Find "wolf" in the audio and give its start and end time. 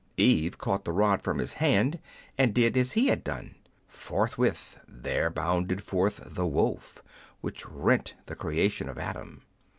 6.47-7.03